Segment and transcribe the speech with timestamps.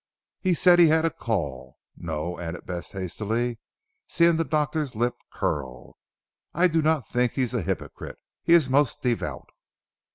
[0.39, 1.77] "He said he had a call.
[1.95, 3.59] No!" added Bess hastily
[4.07, 5.95] seeing the doctor's lip curl,
[6.55, 8.17] "I do not think he is a hypocrite.
[8.41, 9.49] He is most devout."